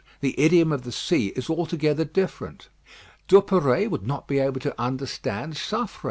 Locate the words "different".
2.05-2.69